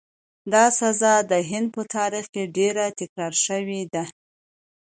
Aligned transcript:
دا 0.53 0.65
سزا 0.79 1.15
د 1.31 1.33
هند 1.49 1.67
په 1.75 1.81
تاریخ 1.95 2.25
کې 2.33 2.43
ډېره 2.57 2.85
تکرار 2.99 3.33
شوې 3.45 3.81
ده. 3.93 4.03